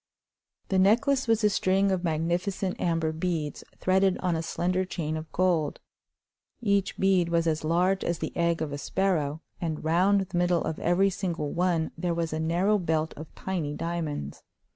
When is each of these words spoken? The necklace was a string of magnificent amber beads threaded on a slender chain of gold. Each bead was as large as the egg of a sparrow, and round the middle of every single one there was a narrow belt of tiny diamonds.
The 0.69 0.79
necklace 0.79 1.27
was 1.27 1.43
a 1.43 1.49
string 1.51 1.91
of 1.91 2.03
magnificent 2.03 2.81
amber 2.81 3.11
beads 3.11 3.63
threaded 3.77 4.17
on 4.17 4.35
a 4.35 4.41
slender 4.41 4.83
chain 4.83 5.15
of 5.15 5.31
gold. 5.31 5.79
Each 6.59 6.97
bead 6.97 7.29
was 7.29 7.45
as 7.45 7.63
large 7.63 8.03
as 8.03 8.17
the 8.17 8.35
egg 8.35 8.63
of 8.63 8.73
a 8.73 8.79
sparrow, 8.79 9.43
and 9.61 9.83
round 9.83 10.21
the 10.21 10.37
middle 10.39 10.63
of 10.63 10.79
every 10.79 11.11
single 11.11 11.53
one 11.53 11.91
there 11.99 12.15
was 12.15 12.33
a 12.33 12.39
narrow 12.39 12.79
belt 12.79 13.13
of 13.15 13.27
tiny 13.35 13.75
diamonds. 13.75 14.41